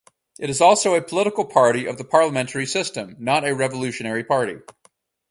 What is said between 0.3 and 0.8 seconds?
It is